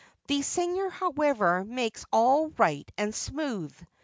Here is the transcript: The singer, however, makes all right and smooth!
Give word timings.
The 0.25 0.41
singer, 0.41 0.89
however, 0.89 1.63
makes 1.63 2.05
all 2.11 2.49
right 2.57 2.91
and 2.97 3.13
smooth! 3.13 3.71